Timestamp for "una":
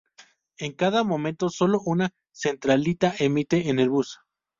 1.85-2.09